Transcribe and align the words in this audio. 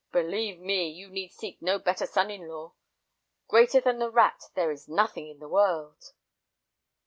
Believe 0.11 0.57
me, 0.59 0.89
you 0.89 1.11
need 1.11 1.31
seek 1.31 1.61
no 1.61 1.77
better 1.77 2.07
son 2.07 2.31
in 2.31 2.47
law; 2.47 2.73
greater 3.47 3.79
than 3.79 3.99
the 3.99 4.09
rat, 4.09 4.41
there 4.55 4.71
is 4.71 4.89
nothing 4.89 5.27
in 5.27 5.37
the 5.37 5.47
world." 5.47 6.13